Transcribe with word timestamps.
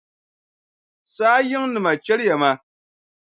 Saa 1.15 1.39
yiŋnima 1.47 1.91
chɛliya 2.05 2.35
ma. 2.41 2.51